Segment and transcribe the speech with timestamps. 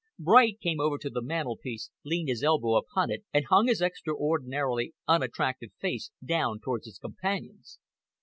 [0.17, 4.95] Bright came over to the mantelpiece, leaned his elbow upon it, and hung his extraordinarily
[5.07, 7.77] unattractive face down towards his companion's.